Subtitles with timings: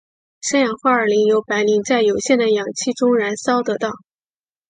[0.41, 3.91] 三氧化二磷由白磷在有限的氧气中燃烧得到。